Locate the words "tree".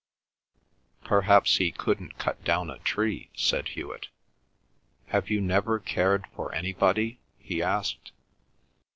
2.79-3.29